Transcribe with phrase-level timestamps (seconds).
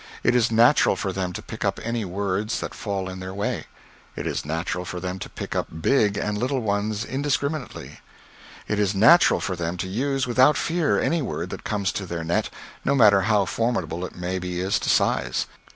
[0.23, 3.65] It is natural for them to pick up any words that fall in their way;
[4.15, 7.99] it is natural for them to pick up big and little ones indiscriminately;
[8.67, 12.23] it is natural for them to use without fear any word that comes to their
[12.23, 12.49] net,
[12.83, 15.45] no matter how formidable it may be as to size.